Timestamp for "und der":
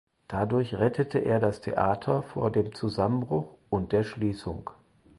3.69-4.03